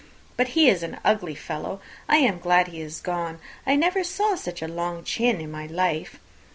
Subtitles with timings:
[0.35, 1.79] But he is an ugly fellow!
[2.09, 3.37] I am glad he is gone.
[3.67, 6.19] I never saw such a long chin in my life.